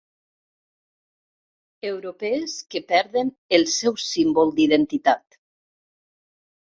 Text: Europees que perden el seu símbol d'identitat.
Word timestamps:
Europees 1.89 2.55
que 2.75 2.81
perden 2.91 3.29
el 3.57 3.65
seu 3.73 3.99
símbol 4.05 4.49
d'identitat. 4.61 5.39